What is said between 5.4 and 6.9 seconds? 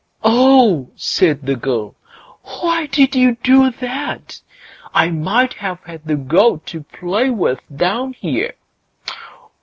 have had the goat to